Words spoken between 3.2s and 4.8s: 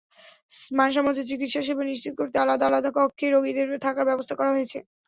রোগীদের থাকার ব্যবস্থা করা হয়েছে।